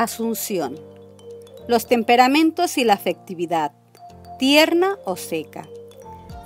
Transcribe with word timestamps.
Asunción. 0.00 0.80
Los 1.68 1.86
temperamentos 1.86 2.78
y 2.78 2.84
la 2.84 2.94
afectividad. 2.94 3.72
Tierna 4.38 4.96
o 5.04 5.16
seca. 5.16 5.68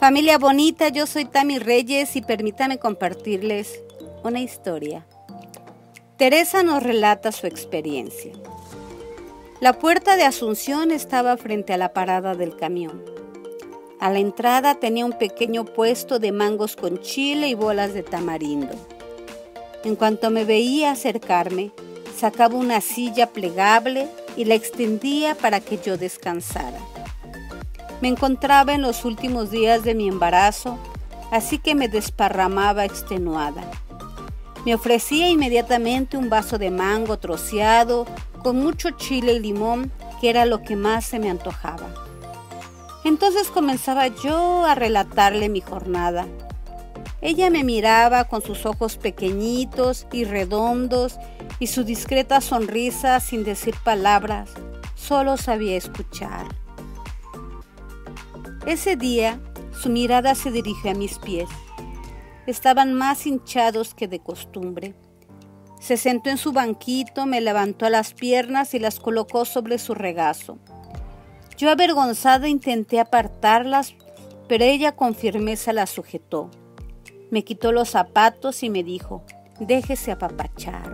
Familia 0.01 0.39
bonita, 0.39 0.89
yo 0.89 1.07
soy 1.07 1.25
Tami 1.25 1.61
Reyes 1.61 2.17
y 2.17 2.23
permítame 2.23 2.79
compartirles 2.79 3.81
una 4.25 4.41
historia. 4.41 5.07
Teresa 6.17 6.65
nos 6.65 6.83
relata 6.83 7.31
su 7.31 7.47
experiencia. 7.47 8.33
La 9.61 9.75
puerta 9.75 10.17
de 10.17 10.25
Asunción 10.25 10.91
estaba 10.91 11.37
frente 11.37 11.73
a 11.73 11.79
la 11.79 11.93
parada 11.93 12.35
del 12.35 12.57
camión. 12.57 13.05
A 14.01 14.11
la 14.11 14.19
entrada 14.19 14.81
tenía 14.81 15.05
un 15.05 15.17
pequeño 15.17 15.65
puesto 15.65 16.19
de 16.19 16.33
mangos 16.33 16.75
con 16.75 16.99
chile 17.03 17.47
y 17.47 17.55
bolas 17.55 17.95
de 17.95 18.03
tamarindo. 18.03 18.75
En 19.85 19.95
cuanto 19.95 20.31
me 20.31 20.45
veía 20.45 20.91
acercarme, 20.91 21.71
sacaba 22.15 22.55
una 22.55 22.81
silla 22.81 23.27
plegable 23.29 24.09
y 24.37 24.45
la 24.45 24.55
extendía 24.55 25.35
para 25.35 25.61
que 25.61 25.79
yo 25.79 25.97
descansara. 25.97 26.79
Me 28.01 28.09
encontraba 28.09 28.75
en 28.75 28.83
los 28.83 29.05
últimos 29.05 29.51
días 29.51 29.83
de 29.83 29.95
mi 29.95 30.09
embarazo, 30.09 30.79
así 31.31 31.59
que 31.59 31.75
me 31.75 31.89
desparramaba 31.89 32.85
extenuada. 32.85 33.65
Me 34.65 34.75
ofrecía 34.75 35.29
inmediatamente 35.29 36.17
un 36.17 36.31
vaso 36.31 36.59
de 36.59 36.71
mango 36.71 37.19
troceado 37.19 38.07
con 38.43 38.57
mucho 38.57 38.91
chile 38.91 39.35
y 39.35 39.41
limón, 39.41 39.91
que 40.21 40.31
era 40.31 40.47
lo 40.47 40.63
que 40.63 40.77
más 40.77 41.05
se 41.05 41.19
me 41.19 41.31
antojaba. 41.31 41.89
Entonces 43.05 43.49
comenzaba 43.49 44.09
yo 44.09 44.65
a 44.65 44.75
relatarle 44.75 45.49
mi 45.49 45.61
jornada. 45.61 46.27
Ella 47.25 47.49
me 47.49 47.65
miraba 47.65 48.25
con 48.25 48.43
sus 48.43 48.67
ojos 48.67 48.99
pequeñitos 48.99 50.07
y 50.13 50.25
redondos 50.25 51.19
y 51.59 51.69
su 51.69 51.83
discreta 51.83 52.43
sonrisa 52.43 53.19
sin 53.19 53.45
decir 53.45 53.75
palabras, 53.83 54.51
solo 54.95 55.39
sabía 55.39 55.75
escuchar. 55.75 56.47
Ese 58.67 58.97
día 58.97 59.41
su 59.73 59.89
mirada 59.89 60.35
se 60.35 60.51
dirigió 60.51 60.91
a 60.91 60.95
mis 60.95 61.19
pies. 61.19 61.49
Estaban 62.47 62.93
más 62.93 63.27
hinchados 63.27 63.95
que 63.95 64.07
de 64.07 64.19
costumbre. 64.21 64.95
Se 65.81 65.97
sentó 65.97 66.29
en 66.29 66.37
su 66.37 66.53
banquito, 66.53 67.25
me 67.25 67.41
levantó 67.41 67.89
las 67.89 68.13
piernas 68.13 68.75
y 68.75 68.79
las 68.79 69.01
colocó 69.01 69.47
sobre 69.47 69.79
su 69.79 69.95
regazo. 69.95 70.59
Yo 71.57 71.71
avergonzada 71.71 72.49
intenté 72.49 73.01
apartarlas, 73.01 73.95
pero 74.47 74.65
ella 74.65 74.93
con 74.93 75.15
firmeza 75.15 75.73
las 75.73 75.89
sujetó. 75.89 76.51
Me 77.35 77.43
quitó 77.43 77.73
los 77.73 77.89
zapatos 77.89 78.63
y 78.63 78.71
me 78.71 78.85
dijo, 78.85 79.25
déjese 79.59 80.13
apapachar. 80.13 80.93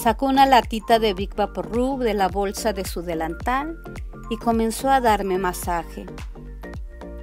Sacó 0.00 0.24
una 0.24 0.46
latita 0.46 0.98
de 0.98 1.12
Big 1.12 1.34
Vaporub 1.34 2.02
de 2.02 2.14
la 2.14 2.28
bolsa 2.28 2.72
de 2.72 2.86
su 2.86 3.02
delantal 3.02 3.78
y 4.30 4.38
comenzó 4.38 4.88
a 4.88 5.02
darme 5.02 5.36
masaje. 5.36 6.06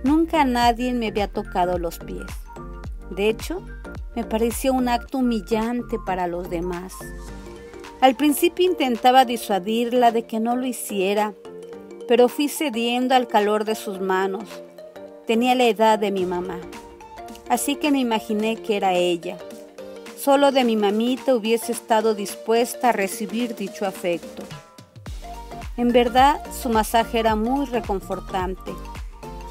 Nunca 0.03 0.45
nadie 0.45 0.93
me 0.93 1.07
había 1.07 1.27
tocado 1.27 1.79
los 1.79 1.97
pies. 1.97 2.27
De 3.09 3.29
hecho, 3.29 3.65
me 4.15 4.23
pareció 4.23 4.71
un 4.71 4.87
acto 4.87 5.17
humillante 5.17 5.97
para 6.05 6.27
los 6.27 6.51
demás. 6.51 6.93
Al 7.99 8.15
principio 8.15 8.67
intentaba 8.67 9.25
disuadirla 9.25 10.11
de 10.11 10.27
que 10.27 10.39
no 10.39 10.55
lo 10.55 10.67
hiciera, 10.67 11.33
pero 12.07 12.27
fui 12.27 12.47
cediendo 12.47 13.15
al 13.15 13.27
calor 13.27 13.65
de 13.65 13.73
sus 13.73 13.99
manos. 13.99 14.43
Tenía 15.25 15.55
la 15.55 15.63
edad 15.63 15.97
de 15.97 16.11
mi 16.11 16.25
mamá, 16.25 16.59
así 17.51 17.75
que 17.75 17.91
me 17.91 17.99
imaginé 17.99 18.55
que 18.55 18.77
era 18.77 18.93
ella. 18.93 19.37
Solo 20.17 20.53
de 20.53 20.63
mi 20.63 20.77
mamita 20.77 21.35
hubiese 21.35 21.73
estado 21.73 22.15
dispuesta 22.15 22.89
a 22.89 22.91
recibir 22.93 23.55
dicho 23.57 23.85
afecto. 23.85 24.43
En 25.75 25.91
verdad, 25.91 26.41
su 26.53 26.69
masaje 26.69 27.19
era 27.19 27.35
muy 27.35 27.65
reconfortante. 27.65 28.71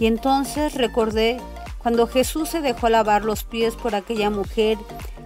Y 0.00 0.06
entonces 0.06 0.76
recordé 0.76 1.42
cuando 1.76 2.06
Jesús 2.06 2.48
se 2.48 2.62
dejó 2.62 2.88
lavar 2.88 3.22
los 3.22 3.44
pies 3.44 3.74
por 3.74 3.94
aquella 3.94 4.30
mujer 4.30 4.78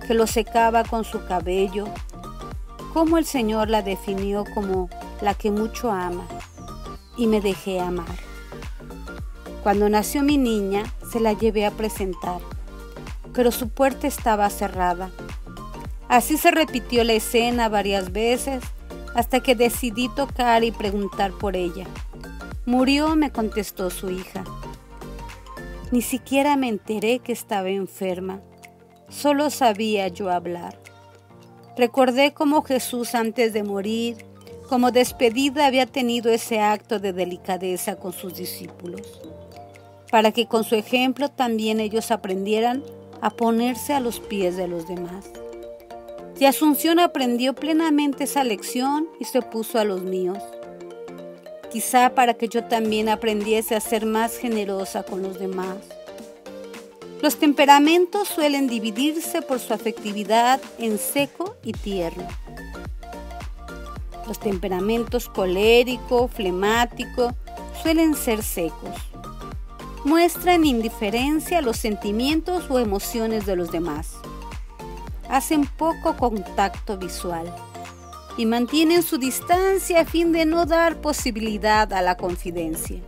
que 0.04 0.14
lo 0.14 0.26
secaba 0.26 0.82
con 0.82 1.04
su 1.04 1.24
cabello, 1.26 1.86
cómo 2.92 3.18
el 3.18 3.24
Señor 3.24 3.70
la 3.70 3.82
definió 3.82 4.44
como 4.52 4.90
la 5.20 5.34
que 5.34 5.52
mucho 5.52 5.92
ama, 5.92 6.26
y 7.16 7.28
me 7.28 7.40
dejé 7.40 7.78
amar. 7.78 8.18
Cuando 9.62 9.88
nació 9.88 10.24
mi 10.24 10.38
niña, 10.38 10.82
se 11.12 11.20
la 11.20 11.34
llevé 11.34 11.66
a 11.66 11.70
presentar, 11.70 12.40
pero 13.34 13.50
su 13.50 13.68
puerta 13.68 14.06
estaba 14.06 14.48
cerrada. 14.50 15.10
Así 16.08 16.36
se 16.36 16.50
repitió 16.50 17.04
la 17.04 17.14
escena 17.14 17.68
varias 17.68 18.12
veces 18.12 18.62
hasta 19.14 19.40
que 19.40 19.54
decidí 19.54 20.08
tocar 20.08 20.64
y 20.64 20.70
preguntar 20.70 21.32
por 21.32 21.56
ella. 21.56 21.86
Murió, 22.66 23.16
me 23.16 23.30
contestó 23.30 23.90
su 23.90 24.10
hija. 24.10 24.44
Ni 25.90 26.02
siquiera 26.02 26.56
me 26.56 26.68
enteré 26.68 27.18
que 27.18 27.32
estaba 27.32 27.68
enferma. 27.68 28.40
Solo 29.08 29.50
sabía 29.50 30.08
yo 30.08 30.30
hablar. 30.30 30.78
Recordé 31.76 32.32
cómo 32.32 32.62
Jesús 32.62 33.14
antes 33.14 33.52
de 33.52 33.64
morir, 33.64 34.24
como 34.68 34.90
despedida, 34.90 35.66
había 35.66 35.86
tenido 35.86 36.30
ese 36.30 36.60
acto 36.60 36.98
de 36.98 37.12
delicadeza 37.12 37.96
con 37.96 38.12
sus 38.12 38.34
discípulos, 38.34 39.20
para 40.10 40.32
que 40.32 40.46
con 40.46 40.64
su 40.64 40.74
ejemplo 40.74 41.28
también 41.28 41.80
ellos 41.80 42.10
aprendieran 42.10 42.82
a 43.24 43.30
ponerse 43.30 43.92
a 43.92 44.00
los 44.00 44.20
pies 44.20 44.56
de 44.56 44.68
los 44.68 44.86
demás. 44.86 45.26
Y 46.38 46.44
Asunción 46.44 47.00
aprendió 47.00 47.54
plenamente 47.54 48.24
esa 48.24 48.44
lección 48.44 49.08
y 49.18 49.24
se 49.24 49.42
puso 49.42 49.78
a 49.78 49.84
los 49.84 50.02
míos 50.02 50.38
quizá 51.74 52.14
para 52.14 52.34
que 52.34 52.46
yo 52.46 52.62
también 52.62 53.08
aprendiese 53.08 53.74
a 53.74 53.80
ser 53.80 54.06
más 54.06 54.36
generosa 54.38 55.02
con 55.02 55.22
los 55.22 55.40
demás. 55.40 55.76
Los 57.20 57.34
temperamentos 57.34 58.28
suelen 58.28 58.68
dividirse 58.68 59.42
por 59.42 59.58
su 59.58 59.74
afectividad 59.74 60.60
en 60.78 60.98
seco 60.98 61.56
y 61.64 61.72
tierno. 61.72 62.28
Los 64.28 64.38
temperamentos 64.38 65.28
colérico, 65.28 66.28
flemático, 66.28 67.34
suelen 67.82 68.14
ser 68.14 68.44
secos. 68.44 68.94
Muestran 70.04 70.66
indiferencia 70.66 71.58
a 71.58 71.62
los 71.62 71.78
sentimientos 71.78 72.70
o 72.70 72.78
emociones 72.78 73.46
de 73.46 73.56
los 73.56 73.72
demás. 73.72 74.16
Hacen 75.30 75.64
poco 75.64 76.14
contacto 76.18 76.98
visual 76.98 77.50
y 78.36 78.44
mantienen 78.44 79.02
su 79.02 79.16
distancia 79.16 80.02
a 80.02 80.04
fin 80.04 80.30
de 80.32 80.44
no 80.44 80.66
dar 80.66 81.00
posibilidad 81.00 81.90
a 81.94 82.02
la 82.02 82.18
confidencia. 82.18 83.00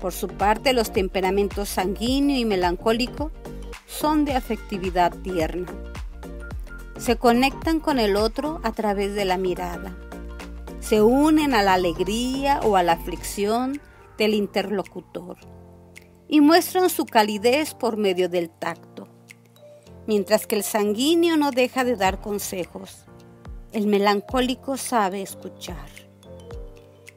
Por 0.00 0.14
su 0.14 0.28
parte, 0.28 0.72
los 0.72 0.94
temperamentos 0.94 1.68
sanguíneo 1.68 2.38
y 2.38 2.46
melancólico 2.46 3.30
son 3.86 4.24
de 4.24 4.34
afectividad 4.34 5.12
tierna. 5.18 5.70
Se 6.96 7.16
conectan 7.16 7.80
con 7.80 7.98
el 7.98 8.16
otro 8.16 8.60
a 8.62 8.72
través 8.72 9.14
de 9.14 9.26
la 9.26 9.36
mirada. 9.36 9.94
Se 10.80 11.02
unen 11.02 11.52
a 11.52 11.62
la 11.62 11.74
alegría 11.74 12.60
o 12.60 12.76
a 12.76 12.82
la 12.82 12.92
aflicción 12.92 13.78
del 14.16 14.32
interlocutor 14.32 15.36
y 16.32 16.40
muestran 16.40 16.90
su 16.90 17.06
calidez 17.06 17.74
por 17.74 17.96
medio 17.96 18.28
del 18.28 18.50
tacto, 18.50 19.06
mientras 20.08 20.48
que 20.48 20.56
el 20.56 20.64
sanguíneo 20.64 21.36
no 21.36 21.52
deja 21.52 21.84
de 21.84 21.94
dar 21.94 22.20
consejos 22.20 23.04
el 23.72 23.86
melancólico 23.86 24.76
sabe 24.76 25.22
escuchar. 25.22 25.88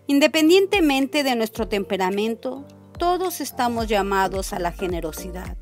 Independientemente 0.07 1.23
de 1.23 1.35
nuestro 1.35 1.67
temperamento, 1.67 2.65
todos 2.97 3.41
estamos 3.41 3.87
llamados 3.87 4.53
a 4.53 4.59
la 4.59 4.71
generosidad. 4.71 5.57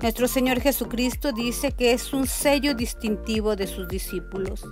Nuestro 0.00 0.26
Señor 0.26 0.60
Jesucristo 0.60 1.32
dice 1.32 1.72
que 1.72 1.92
es 1.92 2.14
un 2.14 2.26
sello 2.26 2.74
distintivo 2.74 3.56
de 3.56 3.66
sus 3.66 3.88
discípulos. 3.88 4.64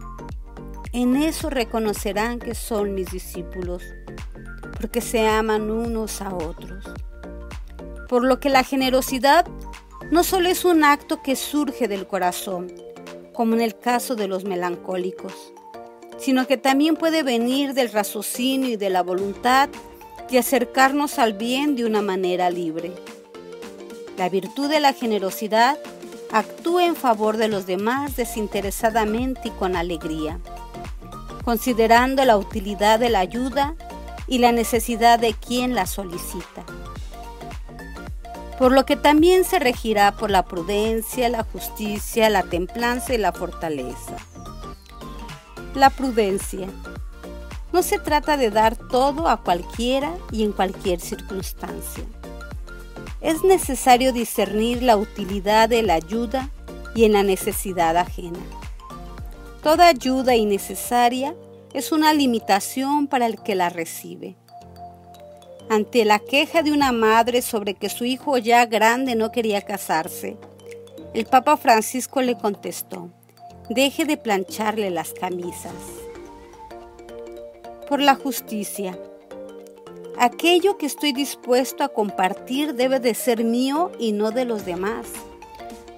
En 0.93 1.17
eso 1.17 1.51
reconocerán 1.51 2.39
que 2.39 2.55
son 2.55 2.95
mis 2.95 3.11
discípulos, 3.11 3.83
porque 4.81 5.03
se 5.03 5.29
aman 5.29 5.71
unos 5.71 6.23
a 6.23 6.35
otros. 6.35 6.85
Por 8.09 8.25
lo 8.25 8.41
que 8.41 8.49
la 8.49 8.65
generosidad 8.65 9.47
no 10.11 10.25
solo 10.25 10.49
es 10.49 10.65
un 10.65 10.83
acto 10.83 11.23
que 11.23 11.37
surge 11.37 11.89
del 11.89 12.07
corazón, 12.07 12.73
como 13.35 13.55
en 13.55 13.61
el 13.61 13.79
caso 13.79 14.17
de 14.17 14.27
los 14.27 14.45
melancólicos, 14.45 15.53
sino 16.19 16.47
que 16.47 16.57
también 16.57 16.97
puede 16.97 17.23
venir 17.23 17.75
del 17.75 17.93
raciocinio 17.93 18.71
y 18.71 18.77
de 18.77 18.89
la 18.89 19.03
voluntad 19.03 19.69
de 20.31 20.39
acercarnos 20.39 21.19
al 21.19 21.35
bien 21.35 21.77
de 21.77 21.85
una 21.85 22.01
manera 22.01 22.49
libre. 22.49 22.93
La 24.17 24.31
virtud 24.31 24.71
de 24.71 24.81
la 24.81 24.95
generosidad 24.95 25.79
actúa 26.33 26.87
en 26.87 26.97
favor 26.97 27.37
de 27.37 27.49
los 27.49 27.67
demás 27.67 28.17
desinteresadamente 28.17 29.49
y 29.49 29.51
con 29.51 29.77
alegría, 29.77 30.39
considerando 31.45 32.25
la 32.25 32.39
utilidad 32.39 32.99
de 32.99 33.11
la 33.11 33.21
ayuda 33.21 33.75
y 34.27 34.39
la 34.39 34.53
necesidad 34.53 35.19
de 35.19 35.35
quien 35.35 35.75
la 35.75 35.87
solicita 35.87 36.65
por 38.59 38.73
lo 38.73 38.85
que 38.85 38.97
también 38.97 39.45
se 39.45 39.61
regirá 39.61 40.17
por 40.17 40.31
la 40.31 40.45
prudencia, 40.45 41.29
la 41.29 41.45
justicia, 41.45 42.29
la 42.29 42.43
templanza 42.43 43.15
y 43.15 43.19
la 43.19 43.33
fortaleza. 43.33 44.17
La 45.75 45.91
prudencia. 45.91 46.67
No 47.73 47.83
se 47.83 48.01
trata 48.01 48.37
de 48.37 48.51
dar 48.51 48.77
todo 48.77 49.29
a 49.29 49.43
cualquiera 49.43 50.13
y 50.33 50.43
en 50.43 50.53
cualquier 50.53 51.01
circunstancia. 51.01 52.03
Es 53.21 53.45
necesario 53.45 54.13
discernir 54.13 54.83
la 54.83 54.97
utilidad 54.97 55.69
de 55.69 55.83
la 55.83 55.95
ayuda 55.95 56.51
y 56.97 57.05
en 57.05 57.13
la 57.13 57.23
necesidad 57.23 57.97
ajena. 57.97 58.41
Toda 59.63 59.87
ayuda 59.87 60.35
innecesaria 60.35 61.35
es 61.75 61.93
una 61.93 62.13
limitación 62.13 63.07
para 63.07 63.27
el 63.27 63.41
que 63.41 63.55
la 63.55 63.69
recibe. 63.69 64.37
Ante 65.71 66.07
la 66.07 66.19
queja 66.19 66.63
de 66.63 66.73
una 66.73 66.93
madre 66.93 67.43
sobre 67.43 67.75
que 67.75 67.91
su 67.91 68.07
hijo 68.07 68.39
ya 68.39 68.65
grande 68.65 69.15
no 69.15 69.31
quería 69.31 69.61
casarse, 69.61 70.39
el 71.13 71.27
Papa 71.27 71.59
Francisco 71.59 72.23
le 72.23 72.39
contestó, 72.39 73.11
deje 73.69 74.07
de 74.07 74.17
plancharle 74.17 74.89
las 74.89 75.13
camisas. 75.13 75.75
Por 77.87 78.01
la 78.01 78.15
justicia. 78.15 78.99
Aquello 80.19 80.79
que 80.79 80.87
estoy 80.87 81.13
dispuesto 81.13 81.85
a 81.85 81.89
compartir 81.89 82.75
debe 82.75 82.99
de 82.99 83.13
ser 83.13 83.45
mío 83.45 83.93
y 83.99 84.13
no 84.13 84.31
de 84.31 84.47
los 84.47 84.65
demás. 84.65 85.07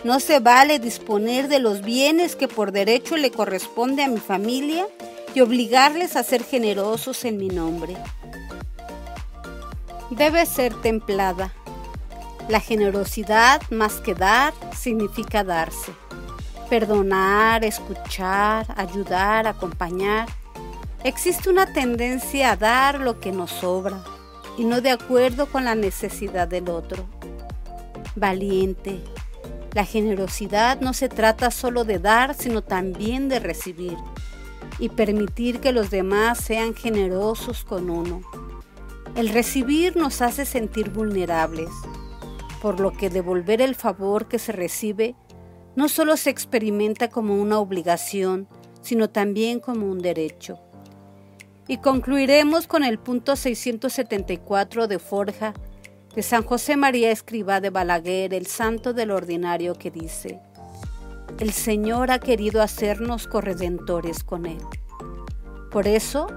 No 0.03 0.19
se 0.19 0.41
vale 0.41 0.81
disponer 0.81 1.47
de 1.47 1.61
los 1.61 1.83
bienes 1.83 2.35
que 2.35 2.49
por 2.49 2.73
derecho 2.73 3.17
le 3.17 3.31
corresponde 3.31 4.03
a 4.03 4.09
mi 4.09 4.19
familia 4.19 4.89
y 5.33 5.43
obligarles 5.43 6.17
a 6.17 6.25
ser 6.25 6.43
generosos 6.43 7.25
en 7.25 7.37
mi 7.37 7.49
nombre 7.49 7.95
debe 10.11 10.45
ser 10.47 10.75
templada. 10.75 11.53
La 12.49 12.61
generosidad, 12.61 13.63
más 13.71 13.95
que 14.01 14.15
dar, 14.15 14.53
significa 14.77 15.45
darse. 15.45 15.93
Perdonar, 16.69 17.65
escuchar, 17.65 18.67
ayudar, 18.77 19.47
acompañar. 19.47 20.29
Existe 21.05 21.49
una 21.49 21.73
tendencia 21.73 22.53
a 22.53 22.57
dar 22.57 23.01
lo 23.01 23.21
que 23.21 23.33
nos 23.33 23.51
sobra 23.51 24.03
y 24.59 24.65
no 24.65 24.81
de 24.81 24.91
acuerdo 24.91 25.47
con 25.47 25.65
la 25.65 25.75
necesidad 25.75 26.49
del 26.49 26.69
otro. 26.69 27.07
Valiente. 28.17 29.01
La 29.73 29.85
generosidad 29.85 30.81
no 30.81 30.93
se 30.93 31.09
trata 31.09 31.53
solo 31.53 31.85
de 31.85 32.01
dar, 32.01 32.35
sino 32.35 32.63
también 32.63 33.29
de 33.29 33.39
recibir 33.39 33.97
y 34.81 34.89
permitir 34.89 35.61
que 35.61 35.73
los 35.73 35.91
demás 35.91 36.39
sean 36.39 36.75
generosos 36.75 37.65
con 37.65 37.89
uno. 37.91 38.23
El 39.21 39.29
recibir 39.29 39.97
nos 39.97 40.23
hace 40.23 40.47
sentir 40.47 40.89
vulnerables, 40.89 41.69
por 42.63 42.81
lo 42.81 42.91
que 42.91 43.11
devolver 43.11 43.61
el 43.61 43.75
favor 43.75 44.29
que 44.29 44.39
se 44.39 44.51
recibe 44.51 45.15
no 45.77 45.91
solo 45.91 46.17
se 46.17 46.31
experimenta 46.31 47.11
como 47.11 47.39
una 47.39 47.59
obligación, 47.59 48.49
sino 48.81 49.11
también 49.11 49.61
como 49.61 49.85
un 49.91 49.99
derecho. 49.99 50.59
Y 51.69 51.77
concluiremos 51.77 52.67
con 52.67 52.83
el 52.83 52.99
punto 52.99 53.37
674 53.37 54.89
de 54.89 54.99
Forja 54.99 55.53
de 56.15 56.23
San 56.23 56.43
José 56.43 56.79
María 56.79 57.11
Escribá 57.11 57.61
de 57.61 57.69
Balaguer, 57.69 58.33
el 58.33 58.47
santo 58.47 58.95
del 58.95 59.11
ordinario, 59.11 59.75
que 59.75 59.91
dice, 59.91 60.41
El 61.39 61.53
Señor 61.53 62.11
ha 62.11 62.21
querido 62.21 62.63
hacernos 62.63 63.27
corredentores 63.27 64.25
con 64.25 64.47
Él. 64.47 64.63
Por 65.71 65.87
eso, 65.89 66.29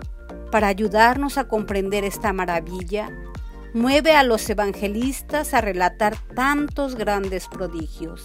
para 0.54 0.68
ayudarnos 0.68 1.40
a 1.40 1.48
comprender 1.48 2.04
esta 2.04 2.32
maravilla, 2.32 3.10
mueve 3.74 4.16
a 4.16 4.22
los 4.22 4.48
evangelistas 4.52 5.56
a 5.56 5.62
relatar 5.62 6.16
tantos 6.36 6.94
grandes 6.94 7.48
prodigios. 7.48 8.22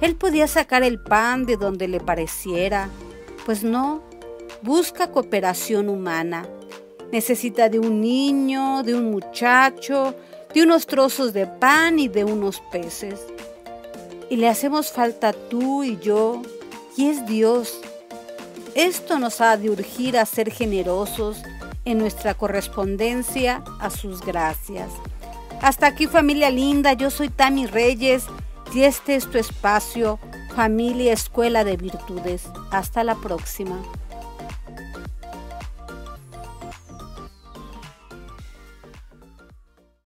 Él 0.00 0.16
podía 0.16 0.48
sacar 0.48 0.82
el 0.82 0.98
pan 0.98 1.44
de 1.44 1.58
donde 1.58 1.86
le 1.86 2.00
pareciera, 2.00 2.88
pues 3.44 3.62
no, 3.62 4.02
busca 4.62 5.10
cooperación 5.10 5.90
humana. 5.90 6.48
Necesita 7.12 7.68
de 7.68 7.78
un 7.78 8.00
niño, 8.00 8.82
de 8.82 8.94
un 8.94 9.10
muchacho, 9.10 10.14
de 10.54 10.62
unos 10.62 10.86
trozos 10.86 11.34
de 11.34 11.46
pan 11.46 11.98
y 11.98 12.08
de 12.08 12.24
unos 12.24 12.62
peces. 12.72 13.20
Y 14.30 14.36
le 14.36 14.48
hacemos 14.48 14.90
falta 14.90 15.34
tú 15.34 15.84
y 15.84 15.98
yo, 15.98 16.40
y 16.96 17.10
es 17.10 17.26
Dios 17.26 17.82
esto 18.74 19.18
nos 19.18 19.40
ha 19.40 19.56
de 19.56 19.70
urgir 19.70 20.18
a 20.18 20.26
ser 20.26 20.50
generosos 20.50 21.42
en 21.84 21.98
nuestra 21.98 22.34
correspondencia 22.34 23.62
a 23.80 23.90
sus 23.90 24.20
gracias. 24.20 24.90
Hasta 25.60 25.86
aquí 25.86 26.06
familia 26.06 26.50
linda, 26.50 26.92
yo 26.92 27.10
soy 27.10 27.28
Tami 27.28 27.66
Reyes 27.66 28.24
y 28.74 28.82
este 28.82 29.14
es 29.14 29.30
tu 29.30 29.38
espacio, 29.38 30.18
familia 30.54 31.12
Escuela 31.12 31.64
de 31.64 31.76
Virtudes. 31.76 32.44
Hasta 32.70 33.04
la 33.04 33.14
próxima. 33.14 33.80